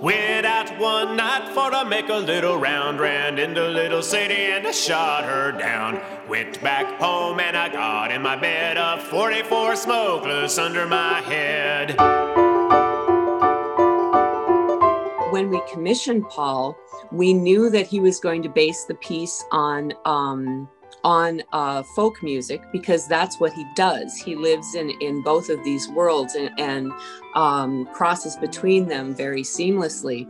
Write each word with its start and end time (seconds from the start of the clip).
Went 0.00 0.46
out 0.46 0.78
one 0.78 1.16
night 1.16 1.48
for 1.54 1.70
to 1.70 1.84
make 1.84 2.08
a 2.08 2.14
little 2.14 2.58
round, 2.58 3.00
ran 3.00 3.38
into 3.38 3.66
little 3.66 4.02
Sadie 4.02 4.34
and 4.34 4.66
I 4.66 4.70
shot 4.72 5.24
her 5.24 5.52
down. 5.52 6.00
Went 6.28 6.60
back 6.62 7.00
home 7.00 7.40
and 7.40 7.56
I 7.56 7.68
got 7.68 8.10
in 8.10 8.22
my 8.22 8.36
bed, 8.36 8.76
a 8.76 9.00
44 9.00 9.76
smokeless 9.76 10.58
under 10.58 10.86
my 10.86 11.20
head. 11.20 11.96
When 15.32 15.48
we 15.48 15.62
commissioned 15.72 16.28
Paul, 16.28 16.76
we 17.10 17.32
knew 17.32 17.70
that 17.70 17.86
he 17.86 18.00
was 18.00 18.20
going 18.20 18.42
to 18.42 18.48
base 18.48 18.84
the 18.84 18.94
piece 18.94 19.44
on 19.50 19.94
um, 20.04 20.68
on 21.04 21.42
uh, 21.52 21.82
folk 21.82 22.22
music 22.22 22.62
because 22.72 23.06
that's 23.08 23.40
what 23.40 23.52
he 23.52 23.64
does. 23.74 24.16
He 24.16 24.36
lives 24.36 24.74
in 24.74 24.90
in 25.00 25.22
both 25.22 25.48
of 25.48 25.62
these 25.64 25.88
worlds 25.88 26.34
and, 26.34 26.50
and 26.58 26.92
um, 27.34 27.86
crosses 27.92 28.36
between 28.36 28.88
them 28.88 29.14
very 29.14 29.42
seamlessly. 29.42 30.26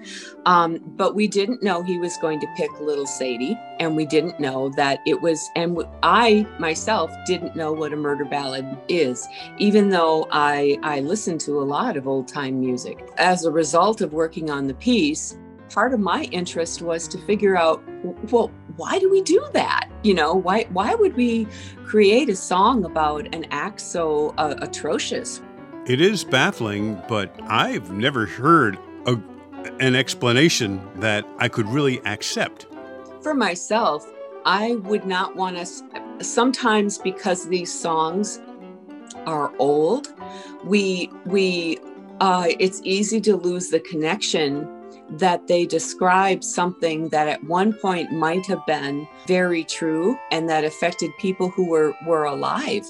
Um, 0.47 0.79
but 0.97 1.15
we 1.15 1.29
didn't 1.29 1.63
know 1.63 1.83
he 1.83 1.99
was 1.99 2.17
going 2.19 2.41
to 2.41 2.47
pick 2.57 2.71
Little 2.81 3.07
Sadie, 3.07 3.59
and 3.81 3.97
we 3.97 4.07
didn't 4.07 4.41
know 4.41 4.71
that 4.71 5.01
it 5.07 5.21
was. 5.21 5.51
And 5.57 5.79
I 6.03 6.47
myself 6.59 7.11
didn't 7.27 7.57
know 7.57 7.73
what 7.73 7.93
a 7.93 7.97
murder 7.97 8.25
ballad 8.25 8.67
is, 8.89 9.27
even 9.59 9.91
though 9.91 10.29
I 10.31 10.79
I 10.83 11.01
listened 11.01 11.41
to 11.43 11.61
a 11.61 11.65
lot 11.65 11.97
of 11.97 12.09
old 12.09 12.29
time 12.29 12.61
music. 12.61 13.11
As 13.19 13.45
a 13.45 13.51
result 13.51 14.01
of 14.01 14.13
working 14.13 14.51
on 14.51 14.67
the 14.67 14.75
piece, 14.75 15.37
part 15.73 15.95
of 15.95 16.01
my 16.01 16.25
interest 16.25 16.83
was 16.83 17.09
to 17.09 17.19
figure 17.19 17.57
out 17.57 17.83
well 18.31 18.51
why 18.77 18.99
do 18.99 19.11
we 19.11 19.23
do 19.23 19.45
that? 19.53 19.89
You 20.03 20.15
know 20.15 20.35
why 20.35 20.67
why 20.71 20.95
would 20.95 21.17
we 21.17 21.47
create 21.85 22.29
a 22.29 22.37
song 22.37 22.85
about 22.85 23.35
an 23.35 23.47
act 23.51 23.81
so 23.81 24.35
uh, 24.39 24.55
atrocious? 24.59 25.43
It 25.87 26.01
is 26.01 26.25
baffling 26.25 27.01
but 27.09 27.35
i've 27.49 27.91
never 27.91 28.27
heard 28.27 28.79
a, 29.07 29.17
an 29.81 29.97
explanation 29.97 30.81
that 31.01 31.27
i 31.39 31.49
could 31.49 31.69
really 31.69 32.01
accept. 32.07 32.67
For 33.21 33.35
myself 33.35 34.11
i 34.45 34.77
would 34.77 35.07
not 35.07 35.37
want 35.37 35.57
us 35.57 35.83
sometimes 36.21 36.99
because 36.99 37.49
these 37.49 37.73
songs 37.73 38.41
are 39.27 39.53
old 39.59 40.13
we 40.65 41.11
we 41.27 41.79
uh, 42.21 42.47
it's 42.61 42.81
easy 42.85 43.21
to 43.21 43.37
lose 43.37 43.71
the 43.71 43.81
connection 43.81 44.69
that 45.11 45.47
they 45.47 45.67
describe 45.67 46.43
something 46.43 47.09
that 47.11 47.29
at 47.29 47.45
one 47.45 47.73
point 47.75 48.13
might 48.13 48.47
have 48.47 48.65
been 48.67 49.07
very 49.27 49.65
true 49.65 50.17
and 50.31 50.49
that 50.49 50.65
affected 50.65 51.11
people 51.19 51.51
who 51.51 51.69
were, 51.69 51.95
were 52.07 52.25
alive. 52.25 52.85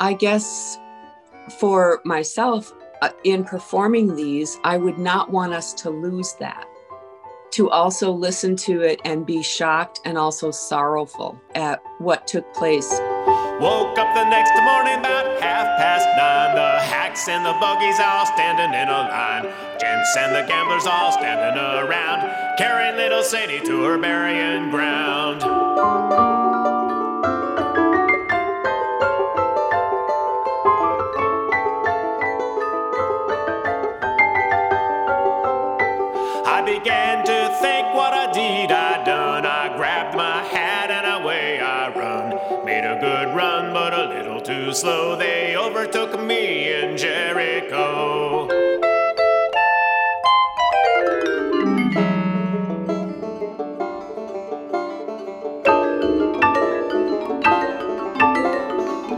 I 0.00 0.14
guess 0.14 0.78
for 1.58 2.00
myself, 2.04 2.72
uh, 3.02 3.10
in 3.24 3.44
performing 3.44 4.16
these, 4.16 4.58
I 4.64 4.78
would 4.78 4.98
not 4.98 5.30
want 5.30 5.52
us 5.52 5.74
to 5.74 5.90
lose 5.90 6.34
that. 6.40 6.66
To 7.52 7.70
also 7.70 8.10
listen 8.10 8.56
to 8.56 8.82
it 8.82 9.00
and 9.04 9.24
be 9.24 9.42
shocked 9.42 10.00
and 10.04 10.18
also 10.18 10.50
sorrowful 10.50 11.40
at 11.54 11.82
what 11.98 12.26
took 12.26 12.52
place. 12.54 12.90
Woke 13.26 13.98
up 13.98 14.14
the 14.14 14.24
next 14.24 14.52
morning 14.62 15.00
about 15.00 15.40
half 15.40 15.66
past 15.78 16.06
nine. 16.16 16.54
The 16.54 16.78
hacks 16.86 17.28
and 17.28 17.44
the 17.44 17.54
buggies 17.58 17.98
all 17.98 18.26
standing 18.26 18.72
in 18.78 18.88
a 18.88 19.08
line. 19.08 19.42
Gents 19.80 20.16
and 20.16 20.34
the 20.34 20.42
gamblers 20.46 20.86
all 20.86 21.10
standing 21.12 21.58
around, 21.58 22.56
carrying 22.58 22.96
little 22.96 23.22
Sadie 23.22 23.60
to 23.66 23.82
her 23.84 23.98
burying 23.98 24.70
ground. 24.70 26.45
Slow. 44.76 45.16
They 45.16 45.56
overtook 45.56 46.20
me 46.20 46.70
in 46.70 46.98
Jericho. 46.98 48.46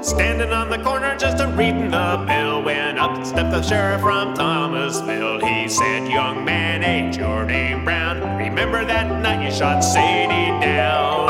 Standing 0.00 0.52
on 0.52 0.70
the 0.70 0.78
corner 0.84 1.16
just 1.16 1.40
a 1.40 1.48
reading 1.48 1.90
the 1.90 2.24
bill 2.28 2.62
when 2.62 2.96
up 2.96 3.26
stepped 3.26 3.50
the 3.50 3.62
sheriff 3.62 4.00
from 4.00 4.34
Thomasville. 4.34 5.44
He 5.44 5.68
said, 5.68 6.08
Young 6.08 6.44
man, 6.44 6.84
ain't 6.84 7.16
your 7.16 7.44
name 7.44 7.84
Brown? 7.84 8.36
Remember 8.38 8.84
that 8.84 9.20
night 9.20 9.44
you 9.44 9.50
shot 9.50 9.80
Sadie 9.80 10.52
down? 10.64 11.27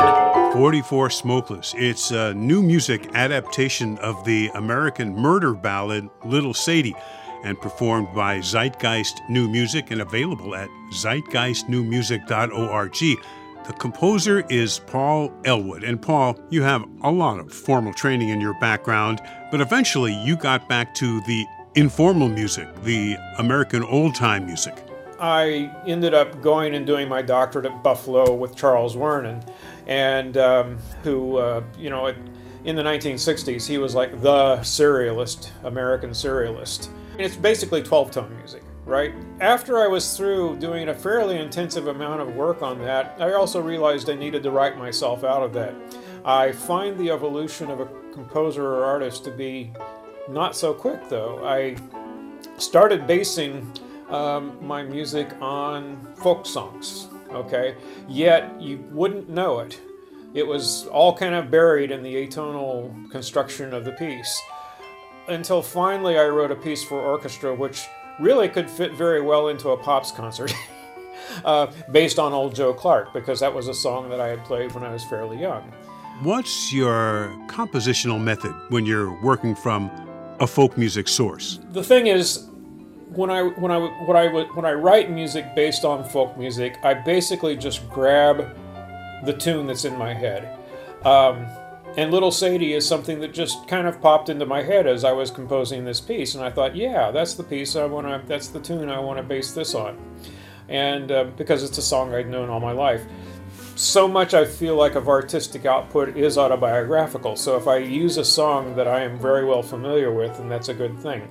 44 0.59 1.09
Smokeless. 1.09 1.73
It's 1.77 2.11
a 2.11 2.33
new 2.33 2.61
music 2.61 3.15
adaptation 3.15 3.97
of 3.99 4.25
the 4.25 4.51
American 4.55 5.15
murder 5.15 5.53
ballad 5.53 6.09
Little 6.25 6.53
Sadie 6.53 6.97
and 7.45 7.57
performed 7.61 8.09
by 8.13 8.41
Zeitgeist 8.41 9.21
New 9.29 9.47
Music 9.47 9.89
and 9.89 10.01
available 10.01 10.55
at 10.55 10.67
zeitgeistnewmusic.org. 10.91 12.91
The 12.91 13.73
composer 13.79 14.45
is 14.49 14.79
Paul 14.79 15.31
Elwood. 15.45 15.85
And 15.85 16.01
Paul, 16.01 16.37
you 16.49 16.61
have 16.63 16.83
a 17.03 17.11
lot 17.11 17.39
of 17.39 17.53
formal 17.53 17.93
training 17.93 18.27
in 18.27 18.41
your 18.41 18.59
background, 18.59 19.21
but 19.51 19.61
eventually 19.61 20.13
you 20.25 20.35
got 20.35 20.67
back 20.67 20.93
to 20.95 21.21
the 21.21 21.45
informal 21.75 22.27
music, 22.27 22.67
the 22.83 23.15
American 23.37 23.81
old 23.83 24.13
time 24.13 24.45
music. 24.45 24.88
I 25.19 25.71
ended 25.85 26.13
up 26.13 26.41
going 26.41 26.75
and 26.75 26.85
doing 26.85 27.07
my 27.09 27.21
doctorate 27.21 27.65
at 27.65 27.83
Buffalo 27.83 28.33
with 28.33 28.55
Charles 28.55 28.95
Wuorinen, 28.95 29.47
and 29.87 30.37
um, 30.37 30.77
who, 31.03 31.37
uh, 31.37 31.63
you 31.77 31.89
know, 31.89 32.13
in 32.65 32.75
the 32.75 32.83
1960s, 32.83 33.67
he 33.67 33.77
was 33.77 33.95
like 33.95 34.21
the 34.21 34.57
serialist, 34.57 35.51
American 35.63 36.11
serialist. 36.11 36.89
It's 37.17 37.35
basically 37.35 37.81
12 37.83 38.11
tone 38.11 38.35
music 38.37 38.63
right? 38.89 39.13
After 39.39 39.77
I 39.77 39.87
was 39.87 40.17
through 40.17 40.57
doing 40.57 40.89
a 40.89 40.93
fairly 40.95 41.37
intensive 41.37 41.87
amount 41.87 42.21
of 42.21 42.35
work 42.35 42.63
on 42.63 42.79
that, 42.79 43.15
I 43.19 43.33
also 43.33 43.61
realized 43.61 44.09
I 44.09 44.15
needed 44.15 44.41
to 44.43 44.51
write 44.51 44.77
myself 44.77 45.23
out 45.23 45.43
of 45.43 45.53
that. 45.53 45.75
I 46.25 46.51
find 46.51 46.97
the 46.97 47.11
evolution 47.11 47.69
of 47.69 47.79
a 47.79 47.85
composer 48.11 48.65
or 48.65 48.85
artist 48.85 49.23
to 49.25 49.31
be 49.31 49.71
not 50.27 50.55
so 50.55 50.73
quick, 50.73 51.07
though. 51.07 51.45
I 51.47 51.75
started 52.57 53.05
basing 53.05 53.71
um, 54.09 54.57
my 54.65 54.83
music 54.83 55.29
on 55.41 56.13
folk 56.15 56.45
songs, 56.45 57.07
okay? 57.31 57.75
Yet 58.07 58.59
you 58.61 58.83
wouldn't 58.91 59.29
know 59.29 59.59
it. 59.59 59.79
It 60.33 60.45
was 60.45 60.85
all 60.87 61.15
kind 61.15 61.33
of 61.35 61.49
buried 61.49 61.91
in 61.91 62.03
the 62.03 62.15
atonal 62.15 63.09
construction 63.11 63.73
of 63.73 63.85
the 63.85 63.91
piece. 63.93 64.41
Until 65.27 65.61
finally 65.61 66.17
I 66.17 66.27
wrote 66.27 66.51
a 66.51 66.55
piece 66.55 66.83
for 66.83 66.99
orchestra 66.99 67.53
which 67.53 67.87
really 68.19 68.49
could 68.49 68.69
fit 68.69 68.93
very 68.93 69.21
well 69.21 69.47
into 69.47 69.69
a 69.69 69.77
Pops 69.77 70.11
concert. 70.11 70.53
uh, 71.45 71.67
based 71.91 72.19
on 72.19 72.33
Old 72.33 72.55
Joe 72.55 72.73
Clark, 72.73 73.13
because 73.13 73.39
that 73.39 73.53
was 73.53 73.67
a 73.67 73.73
song 73.73 74.09
that 74.09 74.19
I 74.19 74.27
had 74.27 74.43
played 74.45 74.73
when 74.73 74.83
I 74.83 74.91
was 74.91 75.03
fairly 75.03 75.39
young. 75.39 75.71
What's 76.21 76.73
your 76.73 77.33
compositional 77.47 78.21
method 78.21 78.53
when 78.69 78.85
you're 78.85 79.11
working 79.21 79.55
from 79.55 79.89
a 80.39 80.47
folk 80.47 80.77
music 80.77 81.07
source? 81.07 81.59
The 81.71 81.83
thing 81.83 82.07
is, 82.07 82.49
when 83.09 83.29
I 83.29 83.43
when 83.43 83.71
I 83.71 83.77
when 83.79 84.17
I 84.17 84.27
when 84.27 84.65
I 84.65 84.73
write 84.73 85.09
music 85.09 85.55
based 85.55 85.83
on 85.83 86.03
folk 86.03 86.37
music, 86.37 86.77
I 86.83 86.93
basically 86.93 87.55
just 87.55 87.89
grab 87.89 88.55
the 89.25 89.33
tune 89.33 89.67
that's 89.67 89.85
in 89.85 89.97
my 89.97 90.13
head. 90.13 90.57
Um, 91.03 91.47
and 91.97 92.11
Little 92.11 92.31
Sadie 92.31 92.73
is 92.73 92.87
something 92.87 93.19
that 93.21 93.33
just 93.33 93.67
kind 93.67 93.87
of 93.87 93.99
popped 93.99 94.29
into 94.29 94.45
my 94.45 94.61
head 94.61 94.85
as 94.85 95.03
I 95.03 95.11
was 95.11 95.31
composing 95.31 95.83
this 95.83 95.99
piece, 95.99 96.35
and 96.35 96.43
I 96.43 96.51
thought, 96.51 96.75
yeah, 96.75 97.09
that's 97.09 97.33
the 97.33 97.43
piece 97.43 97.75
I 97.75 97.85
want 97.85 98.05
to, 98.05 98.21
that's 98.27 98.47
the 98.47 98.59
tune 98.59 98.89
I 98.89 98.99
want 98.99 99.17
to 99.17 99.23
base 99.23 99.53
this 99.53 99.73
on, 99.73 99.97
and 100.67 101.11
uh, 101.11 101.23
because 101.35 101.63
it's 101.63 101.77
a 101.79 101.81
song 101.81 102.13
I'd 102.13 102.29
known 102.29 102.49
all 102.49 102.59
my 102.59 102.73
life. 102.73 103.01
So 103.75 104.07
much 104.07 104.33
I 104.33 104.45
feel 104.45 104.75
like 104.75 104.95
of 104.95 105.07
artistic 105.07 105.65
output 105.65 106.15
is 106.15 106.37
autobiographical. 106.37 107.37
So 107.37 107.55
if 107.55 107.65
I 107.65 107.77
use 107.77 108.17
a 108.17 108.25
song 108.25 108.75
that 108.75 108.89
I 108.89 109.01
am 109.01 109.17
very 109.17 109.45
well 109.45 109.63
familiar 109.63 110.11
with, 110.13 110.37
then 110.37 110.49
that's 110.49 110.67
a 110.67 110.73
good 110.73 110.99
thing. 110.99 111.27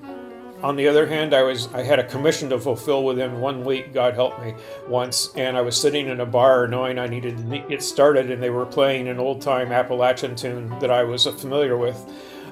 On 0.63 0.75
the 0.75 0.89
other 0.89 1.07
hand, 1.07 1.35
I 1.35 1.43
was 1.43 1.73
I 1.73 1.83
had 1.83 2.01
a 2.01 2.05
commission 2.05 2.49
to 2.51 2.59
fulfill 2.59 3.05
within 3.05 3.41
one 3.41 3.65
week. 3.65 3.93
God 3.95 4.15
help 4.15 4.43
me, 4.43 4.55
once, 4.89 5.33
and 5.37 5.57
I 5.57 5.61
was 5.61 5.81
sitting 5.81 6.09
in 6.09 6.21
a 6.21 6.27
bar 6.27 6.67
knowing 6.67 6.99
I 6.99 7.07
needed 7.07 7.37
to 7.39 7.59
get 7.69 7.81
started, 7.81 8.31
and 8.31 8.43
they 8.43 8.51
were 8.51 8.67
playing 8.67 9.07
an 9.07 9.21
old 9.21 9.41
time 9.41 9.71
Appalachian 9.71 10.35
tune 10.35 10.77
that 10.81 10.91
I 10.91 11.05
was 11.05 11.27
familiar 11.27 11.77
with. 11.77 12.05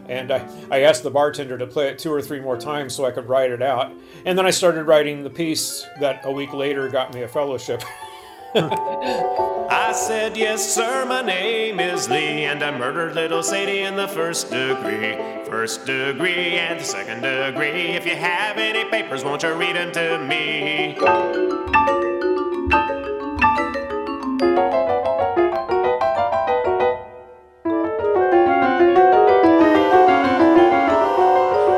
And 0.09 0.31
I, 0.31 0.49
I 0.71 0.81
asked 0.83 1.03
the 1.03 1.11
bartender 1.11 1.59
to 1.59 1.67
play 1.67 1.89
it 1.89 1.99
two 1.99 2.13
or 2.13 2.23
three 2.23 2.39
more 2.39 2.57
times 2.57 2.95
so 2.95 3.05
I 3.05 3.11
could 3.11 3.29
write 3.29 3.51
it 3.51 3.61
out. 3.61 3.93
And 4.25 4.39
then 4.39 4.47
I 4.47 4.51
started 4.51 4.85
writing 4.85 5.25
the 5.25 5.31
piece 5.31 5.85
that 5.99 6.21
a 6.25 6.31
week 6.31 6.53
later 6.53 6.89
got 6.89 7.13
me 7.13 7.23
a 7.23 7.29
fellowship. 7.29 7.83
I 8.55 9.93
said, 9.93 10.37
Yes, 10.37 10.73
sir, 10.73 11.05
my 11.07 11.23
name 11.23 11.81
is 11.81 12.09
Lee, 12.09 12.45
and 12.45 12.63
I 12.63 12.77
murdered 12.79 13.17
little 13.17 13.43
Sadie 13.43 13.81
in 13.81 13.97
the 13.97 14.07
first 14.07 14.49
degree. 14.49 15.36
First 15.47 15.87
degree 15.87 16.59
and 16.59 16.81
the 16.81 16.85
second 16.85 17.23
degree. 17.23 17.95
If 17.95 18.05
you 18.05 18.17
have 18.17 18.59
any 18.59 18.85
papers, 18.91 19.25
won't 19.25 19.43
you 19.45 19.55
read 19.55 19.77
them 19.77 19.93
to 19.93 20.19
me? 20.19 20.95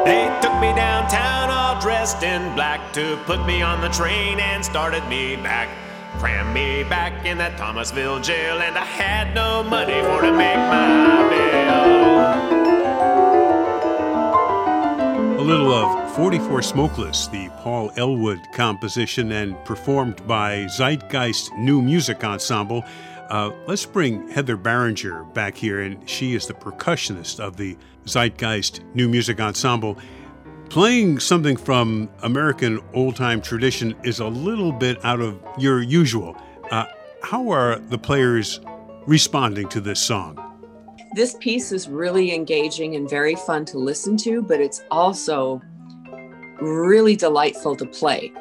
They 0.07 0.25
took 0.41 0.55
me 0.61 0.73
downtown 0.75 1.51
all 1.51 1.81
dressed 1.81 2.23
in 2.23 2.55
black 2.55 2.93
to 2.95 3.19
put 3.27 3.45
me 3.45 3.61
on 3.61 3.83
the 3.83 3.91
train 3.91 4.41
and 4.41 4.65
started 4.65 5.07
me 5.09 5.37
back. 5.37 5.69
Crammed 6.19 6.55
me 6.55 6.85
back 6.85 7.27
in 7.27 7.37
that 7.39 7.59
Thomasville 7.59 8.21
jail, 8.21 8.61
and 8.61 8.77
I 8.77 8.85
had 8.85 9.35
no 9.35 9.63
money 9.63 10.01
for 10.01 10.23
to 10.23 10.33
make 10.33 10.57
my 10.57 11.29
bill. 11.29 11.58
Little 15.49 15.73
of 15.73 16.15
44 16.15 16.61
Smokeless, 16.61 17.27
the 17.29 17.49
Paul 17.61 17.91
Elwood 17.97 18.39
composition 18.53 19.33
and 19.33 19.57
performed 19.65 20.27
by 20.27 20.67
Zeitgeist 20.67 21.57
New 21.57 21.81
Music 21.81 22.23
Ensemble. 22.23 22.85
Uh, 23.31 23.53
let's 23.67 23.87
bring 23.87 24.29
Heather 24.29 24.59
Barringer 24.59 25.25
back 25.33 25.57
here, 25.57 25.81
and 25.81 26.07
she 26.07 26.35
is 26.35 26.47
the 26.47 26.53
percussionist 26.53 27.41
of 27.41 27.57
the 27.57 27.79
Zeitgeist 28.05 28.81
New 28.93 29.09
Music 29.09 29.41
Ensemble. 29.41 29.97
Playing 30.69 31.19
something 31.19 31.57
from 31.57 32.11
American 32.23 32.81
old 32.93 33.17
time 33.17 33.41
tradition 33.41 33.95
is 34.05 34.21
a 34.21 34.29
little 34.29 34.71
bit 34.71 35.03
out 35.03 35.23
of 35.23 35.41
your 35.57 35.81
usual. 35.81 36.37
Uh, 36.71 36.85
how 37.23 37.49
are 37.49 37.79
the 37.79 37.97
players 37.97 38.61
responding 39.07 39.67
to 39.71 39.81
this 39.81 39.99
song? 39.99 40.48
This 41.15 41.37
piece 41.41 41.73
is 41.73 41.89
really 41.89 42.35
engaging 42.35 42.97
and 42.97 43.09
very 43.09 43.35
fun 43.35 43.65
to 43.67 43.79
listen 43.79 44.17
to, 44.19 44.43
but 44.43 44.61
it's 44.61 44.83
also 44.91 45.61
really 46.61 47.17
delightful 47.17 47.77
to 47.77 47.87
play. 47.87 48.33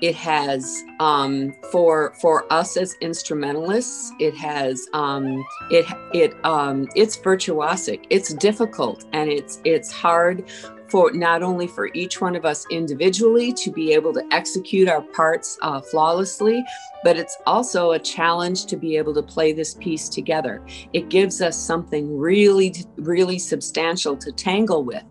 It 0.00 0.14
has 0.16 0.82
um, 0.98 1.54
for 1.70 2.12
for 2.20 2.52
us 2.52 2.76
as 2.76 2.94
instrumentalists, 3.00 4.12
it 4.18 4.36
has 4.36 4.84
um, 4.92 5.44
it 5.70 5.86
it 6.12 6.34
um, 6.44 6.88
it's 6.96 7.16
virtuosic. 7.16 8.04
It's 8.10 8.34
difficult 8.34 9.04
and 9.12 9.30
it's 9.30 9.60
it's 9.64 9.92
hard 9.92 10.44
for 10.92 11.10
not 11.12 11.42
only 11.42 11.66
for 11.66 11.88
each 11.94 12.20
one 12.20 12.36
of 12.36 12.44
us 12.44 12.66
individually 12.70 13.50
to 13.50 13.72
be 13.72 13.94
able 13.94 14.12
to 14.12 14.22
execute 14.30 14.90
our 14.90 15.00
parts 15.00 15.56
uh, 15.62 15.80
flawlessly, 15.80 16.62
but 17.02 17.16
it's 17.16 17.38
also 17.46 17.92
a 17.92 17.98
challenge 17.98 18.66
to 18.66 18.76
be 18.76 18.98
able 18.98 19.14
to 19.14 19.22
play 19.22 19.54
this 19.54 19.72
piece 19.72 20.10
together. 20.10 20.62
It 20.92 21.08
gives 21.08 21.40
us 21.40 21.56
something 21.56 22.18
really, 22.18 22.74
really 22.96 23.38
substantial 23.38 24.18
to 24.18 24.30
tangle 24.32 24.84
with. 24.84 25.02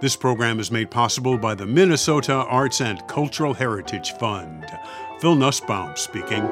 This 0.01 0.17
program 0.17 0.59
is 0.59 0.71
made 0.71 0.91
possible 0.91 1.37
by 1.37 1.55
the 1.55 1.65
Minnesota 1.65 2.33
Arts 2.33 2.81
and 2.81 3.07
Cultural 3.07 3.53
Heritage 3.53 4.11
Fund. 4.19 4.65
Phil 5.21 5.35
Nussbaum 5.35 5.95
speaking. 5.95 6.43